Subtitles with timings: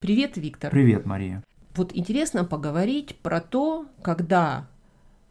[0.00, 0.70] Привет, Виктор.
[0.70, 1.44] Привет, Мария.
[1.76, 4.66] Вот интересно поговорить про то, когда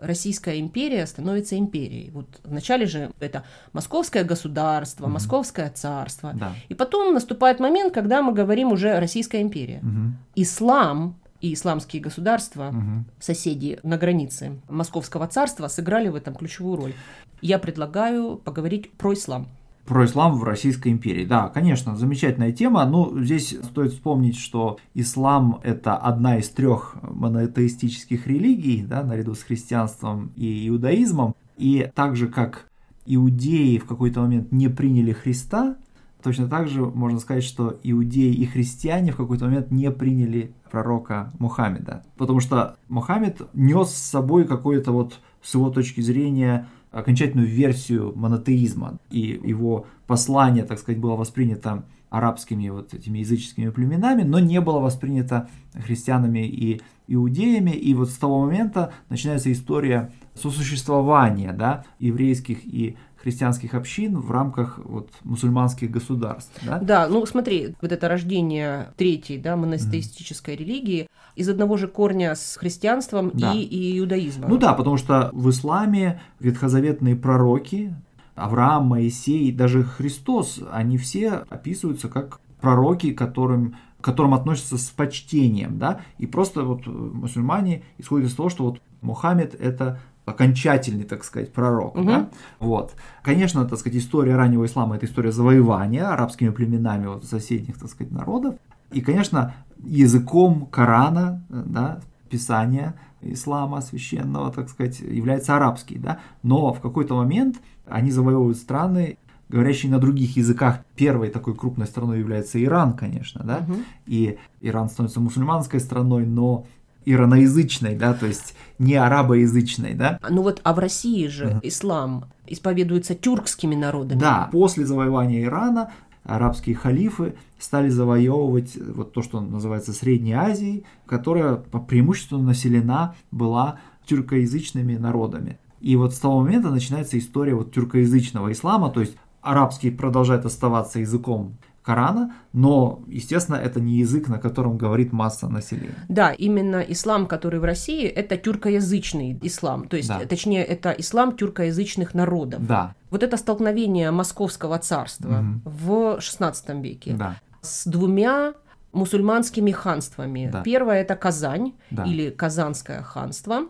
[0.00, 2.10] Российская империя становится империей.
[2.10, 6.32] Вот вначале же это Московское государство, mm Московское царство.
[6.34, 6.52] Да.
[6.68, 9.78] И потом наступает момент, когда мы говорим уже Российская империя.
[9.82, 10.18] Мгм.
[10.34, 13.06] Ислам и исламские государства, Мгм.
[13.20, 16.94] соседи на границе Московского царства, сыграли в этом ключевую роль.
[17.40, 19.46] Я предлагаю поговорить про ислам.
[19.86, 21.24] Про ислам в Российской империи.
[21.24, 22.84] Да, конечно, замечательная тема.
[22.86, 29.44] Ну, здесь стоит вспомнить, что ислам– это одна из трех монотеистических религий, да, наряду с
[29.44, 31.36] христианством и иудаизмом.
[31.56, 32.68] И так же, как
[33.06, 35.76] иудеи в какой-то момент не приняли Христа,
[36.20, 41.32] точно так же можно сказать, что иудеи и христиане в какой-то момент не приняли пророка
[41.38, 42.02] Мухаммеда.
[42.16, 48.98] Потому что Мухаммед нес с собой какой-то вот, с его точки зрения, окончательную версию монотеизма.
[49.10, 54.78] И его послание, так сказать, было воспринято арабскими вот этими языческими племенами, но не было
[54.78, 57.70] воспринято христианами и иудеями.
[57.70, 64.78] И вот с того момента начинается история сосуществования да, еврейских и христианских общин в рамках
[64.84, 66.52] вот, мусульманских государств.
[66.64, 66.78] Да?
[66.78, 72.56] Да, ну смотри, вот это рождение третьей, да, монотеистической религии из одного же корня с
[72.56, 73.52] христианством Да.
[73.52, 74.48] и, и иудаизмом.
[74.48, 77.94] Ну да, потому что в исламе ветхозаветные пророки,
[78.36, 85.78] Авраам, Моисей, даже Христос, они все описываются как пророки, которым, к которым относятся с почтением,
[85.78, 91.22] да, и просто вот э, мусульмане исходят из того, что вот Мухаммед это окончательный, так
[91.24, 92.06] сказать, пророк, Мгм.
[92.06, 92.28] да,
[92.58, 92.94] вот.
[93.22, 98.12] Конечно, так сказать, история раннего ислама это история завоевания арабскими племенами вот, соседних, так сказать,
[98.12, 98.56] народов,
[98.92, 102.94] и, конечно, языком Корана, э, да, Писания
[103.32, 109.18] ислама священного, так сказать, является арабский, да, но в какой-то момент они завоевывают страны,
[109.48, 110.80] говорящие на других языках.
[110.96, 113.84] Первой такой крупной страной является Иран, конечно, да, Мгм.
[114.06, 116.66] и Иран становится мусульманской страной, но
[117.04, 120.18] ираноязычной, да, то есть не арабоязычной, да.
[120.28, 124.18] Ну вот, а в России же ислам исповедуется тюркскими народами.
[124.18, 125.92] Да, после завоевания Ирана
[126.26, 133.78] арабские халифы стали завоевывать вот то, что называется Средней Азией, которая по преимуществу населена была
[134.06, 135.58] тюркоязычными народами.
[135.80, 140.98] И вот с того момента начинается история вот тюркоязычного ислама, то есть арабский продолжает оставаться
[140.98, 141.56] языком
[141.86, 145.94] Корана, но, естественно, это не язык, на котором говорит масса населения.
[146.08, 149.86] Да, именно ислам, который в России, это тюркоязычный ислам.
[149.88, 150.18] То есть, Да.
[150.26, 152.66] точнее, это ислам тюркоязычных народов.
[152.66, 155.62] Да, Вот это столкновение Московского царства Мгм.
[155.64, 158.54] в XVI веке да, с двумя
[158.92, 160.50] мусульманскими ханствами.
[160.52, 160.62] Да.
[160.62, 162.04] Первое это Казань Да.
[162.04, 163.60] или Казанское ханство.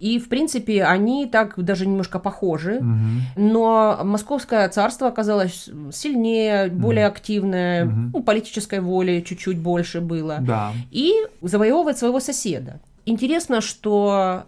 [0.00, 2.78] И, в принципе, они так даже немножко похожи.
[2.80, 3.20] Мгм.
[3.36, 8.10] Но Московское царство оказалось сильнее, более активное, Мгм.
[8.14, 10.38] ну, политической воли чуть-чуть больше было.
[10.40, 12.80] да, И завоевывает своего соседа.
[13.06, 14.44] Интересно, что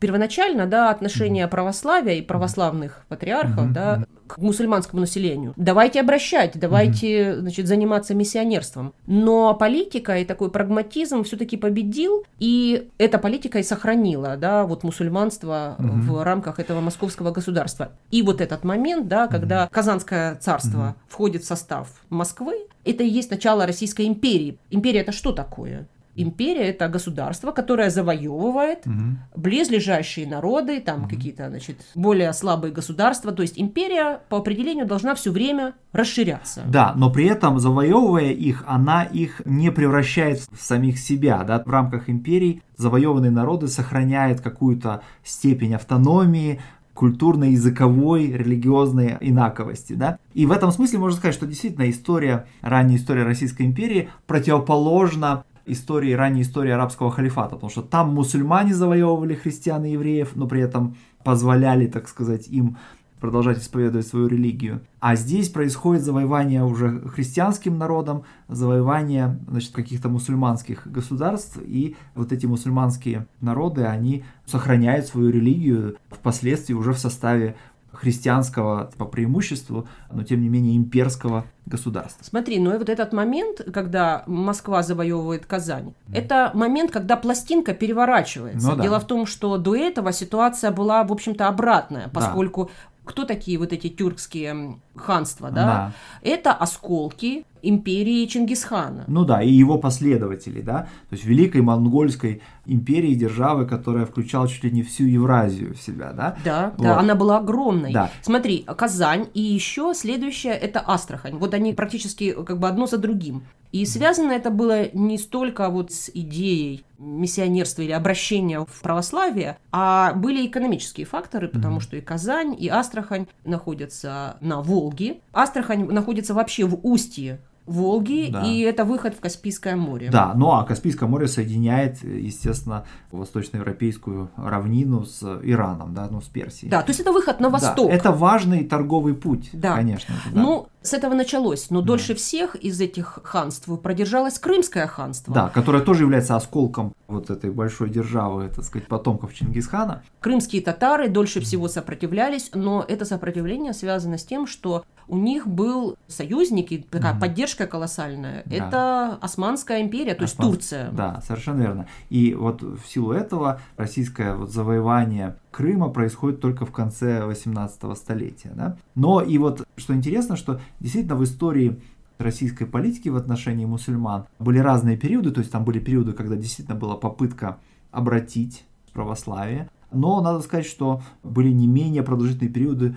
[0.00, 4.04] первоначально, да, отношение православия и православных патриархов, да.
[4.28, 5.54] К мусульманскому населению.
[5.56, 8.92] Давайте обращать, давайте, значит, заниматься миссионерством.
[9.06, 15.76] Но политика и такой прагматизм все-таки победил, и эта политика и сохранила, да, вот мусульманство
[15.78, 16.02] Мгм.
[16.02, 17.92] в рамках этого московского государства.
[18.10, 20.94] И вот этот момент, да, когда Казанское царство Мгм.
[21.08, 24.58] входит в состав Москвы, это и есть начало Российской империи.
[24.70, 25.86] Империя это что такое?
[26.20, 29.18] Империя это государство, которое завоевывает Мгм.
[29.36, 33.30] близлежащие народы, там какие-то, значит, более слабые государства.
[33.30, 36.62] То есть империя по определению должна все время расширяться.
[36.66, 41.44] Да, но при этом, завоевывая их, она их не превращает в самих себя.
[41.44, 41.62] Да?
[41.64, 46.60] В рамках империй завоеванные народы сохраняют какую-то степень автономии,
[46.94, 49.92] культурной, языковой, религиозной инаковости.
[49.92, 50.18] Да?
[50.34, 56.12] И в этом смысле можно сказать, что действительно история, ранняя история Российской империи противоположна истории,
[56.12, 60.96] ранней истории арабского халифата, потому что там мусульмане завоевывали христиан и евреев, но при этом
[61.24, 62.76] позволяли, так сказать, им
[63.20, 64.80] продолжать исповедовать свою религию.
[65.00, 72.46] А здесь происходит завоевание уже христианским народом, завоевание значит, каких-то мусульманских государств, и вот эти
[72.46, 77.56] мусульманские народы, они сохраняют свою религию впоследствии уже в составе
[77.92, 82.24] христианского по преимуществу, но тем не менее имперского государства.
[82.24, 88.68] Смотри, ну и вот этот момент, когда Москва завоевывает Казань, это момент, когда пластинка переворачивается.
[88.68, 88.82] Ну да.
[88.82, 92.70] Дело в том, что до этого ситуация была, в общем-то, обратная, поскольку
[93.08, 95.64] кто такие вот эти тюркские ханства, да?
[95.64, 95.92] Да.
[96.22, 99.04] Это осколки империи Чингисхана.
[99.08, 104.64] Ну да, и его последователи, да, то есть Великой Монгольской империи, державы, которая включала чуть
[104.64, 106.36] ли не всю Евразию в себя, да.
[106.44, 106.84] Да, Вот.
[106.84, 107.92] да, она была огромной.
[107.92, 108.10] Да.
[108.22, 111.36] Смотри, Казань и еще следующее это Астрахань.
[111.38, 113.42] Вот они практически как бы одно за другим.
[113.72, 120.14] И связано это было не столько вот с идеей миссионерства или обращения в православие, а
[120.14, 125.20] были экономические факторы, потому что и Казань, и Астрахань находятся на Волге.
[125.32, 128.44] Астрахань находится вообще в устье Волги, да.
[128.44, 130.08] и это выход в Каспийское море.
[130.10, 136.70] Да, ну а Каспийское море соединяет, естественно, восточноевропейскую равнину с Ираном, да, ну с Персией.
[136.70, 137.88] Да, то есть это выход на восток.
[137.88, 139.76] Да, это важный торговый путь, да.
[139.76, 140.30] конечно же.
[140.32, 140.40] Да.
[140.40, 141.88] Ну, с этого началось, но да.
[141.88, 145.34] дольше всех из этих ханств продержалось Крымское ханство.
[145.34, 150.02] Да, которое тоже является осколком вот этой большой державы, так сказать, потомков Чингисхана.
[150.20, 155.96] Крымские татары дольше всего сопротивлялись, но это сопротивление связано с тем, что у них был
[156.06, 158.42] союзник и такая mm поддержка колоссальная.
[158.46, 158.56] Да.
[158.56, 160.48] Это Османская империя, то Осман...
[160.48, 160.90] есть Турция.
[160.92, 161.86] Да, совершенно верно.
[162.10, 168.52] И вот в силу этого российское вот завоевание Крыма происходит только в конце 18 столетия.
[168.54, 168.76] Да?
[168.94, 171.80] Но и вот что интересно, что действительно в истории
[172.18, 176.76] российской политики в отношении мусульман были разные периоды, то есть там были периоды, когда действительно
[176.76, 177.58] была попытка
[177.90, 182.96] обратить православие, но надо сказать, что были не менее продолжительные периоды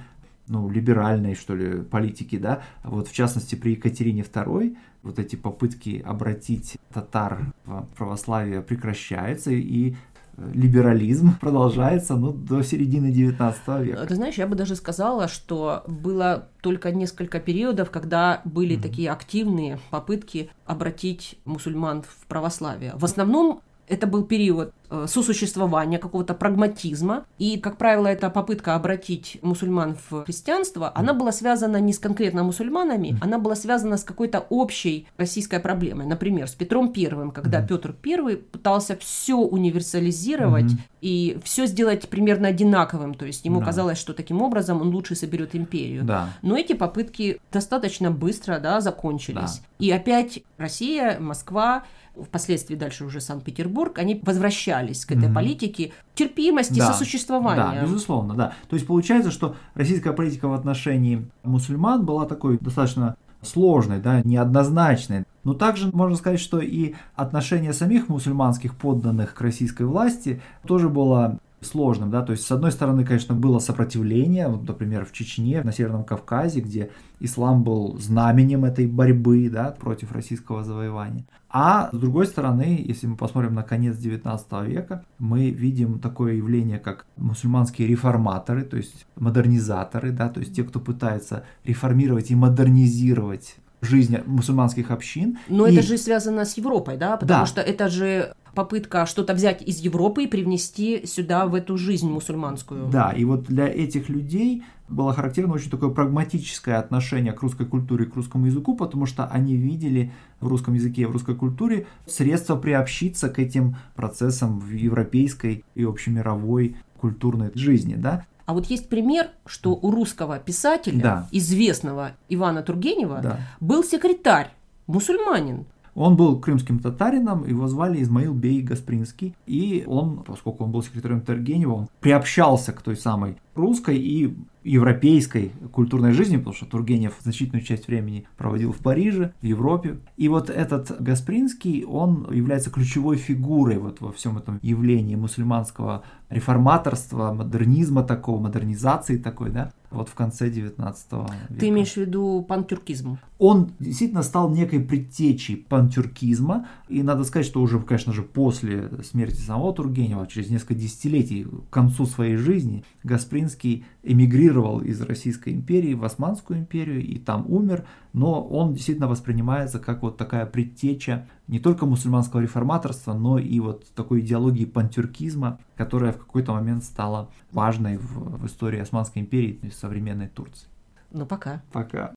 [0.51, 6.03] ну, либеральной, что ли, политики, да, вот в частности при Екатерине II вот эти попытки
[6.05, 9.95] обратить татар в православие прекращаются, и
[10.37, 14.05] либерализм продолжается ну, до середины 19 века.
[14.05, 18.81] Ты знаешь, я бы даже сказала, что было только несколько периодов, когда были mm-hmm.
[18.81, 22.93] такие активные попытки обратить мусульман в православие.
[22.95, 23.61] В основном
[23.91, 27.25] это был период э, сосуществования, какого-то прагматизма.
[27.37, 32.43] И, как правило, эта попытка обратить мусульман в христианство, она была связана не с конкретно
[32.43, 36.05] мусульманами, она была связана с какой-то общей российской проблемой.
[36.05, 40.71] Например, с Петром Первым, когда Петр Первый пытался все универсализировать
[41.01, 43.13] и все сделать примерно одинаковым.
[43.13, 43.65] То есть ему да.
[43.65, 46.03] казалось, что таким образом он лучше соберет империю.
[46.03, 46.29] Да.
[46.41, 49.59] Но эти попытки достаточно быстро да, закончились.
[49.59, 49.65] Да.
[49.79, 51.83] И опять Россия, Москва
[52.15, 55.33] впоследствии дальше уже Санкт-Петербург, они возвращались к этой mm-hmm.
[55.33, 57.79] политике терпимости, да, сосуществования.
[57.79, 58.53] Да, безусловно, да.
[58.69, 65.23] То есть получается, что российская политика в отношении мусульман была такой достаточно сложной, да, неоднозначной.
[65.43, 71.39] Но также можно сказать, что и отношение самих мусульманских подданных к российской власти тоже было
[71.61, 75.71] сложным, да, то есть с одной стороны, конечно, было сопротивление, вот, например, в Чечне, на
[75.71, 81.25] Северном Кавказе, где ислам был знаменем этой борьбы, да, против российского завоевания.
[81.49, 86.79] А с другой стороны, если мы посмотрим на конец 19 века, мы видим такое явление,
[86.79, 93.57] как мусульманские реформаторы, то есть модернизаторы, да, то есть те, кто пытается реформировать и модернизировать
[93.81, 95.39] жизнь мусульманских общин.
[95.49, 95.73] Но и...
[95.73, 97.17] это же связано с Европой, да?
[97.17, 97.45] Потому да.
[97.45, 102.87] что это же попытка что-то взять из Европы и привнести сюда, в эту жизнь мусульманскую.
[102.87, 108.05] Да, и вот для этих людей было характерно очень такое прагматическое отношение к русской культуре,
[108.05, 112.55] к русскому языку, потому что они видели в русском языке и в русской культуре средства
[112.55, 118.25] приобщиться к этим процессам в европейской и общемировой культурной жизни, да.
[118.45, 121.27] А вот есть пример, что у русского писателя, да.
[121.31, 123.39] известного Ивана Тургенева, да.
[123.61, 124.51] был секретарь,
[124.87, 125.65] мусульманин.
[125.93, 131.21] Он был крымским татарином, его звали Измаил Бей Гаспринский, и он, поскольку он был секретарем
[131.21, 134.33] Тургенева, он приобщался к той самой русской и
[134.63, 139.99] европейской культурной жизни, потому что Тургенев значительную часть времени проводил в Париже, в Европе.
[140.17, 147.33] И вот этот Гаспринский, он является ключевой фигурой вот во всем этом явлении мусульманского реформаторства,
[147.33, 151.33] модернизма такого, модернизации такой, да, вот в конце 19 века.
[151.59, 153.17] Ты имеешь в виду пантюркизм?
[153.37, 159.39] Он действительно стал некой предтечей пантюркизма, и надо сказать, что уже, конечно же, после смерти
[159.39, 166.03] самого Тургенева, через несколько десятилетий, к концу своей жизни, Гаспринский эмигрировал из Российской империи в
[166.03, 171.85] Османскую империю и там умер, но он действительно воспринимается как вот такая предтеча не только
[171.85, 178.37] мусульманского реформаторства, но и вот такой идеологии пантюркизма, которая в какой-то момент стала важной в,
[178.37, 180.69] в истории Османской империи, современной Турции.
[181.11, 181.63] Ну пока.
[181.71, 182.13] Пока.